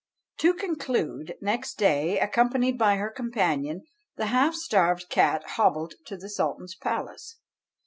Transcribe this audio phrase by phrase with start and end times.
[0.39, 3.83] To conclude: next day, accompanied by her companion,
[4.17, 7.37] the half starved cat hobbled to the Sultan's palace.